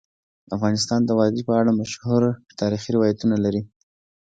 [0.55, 2.21] افغانستان د وادي په اړه مشهور
[2.59, 3.61] تاریخی روایتونه لري.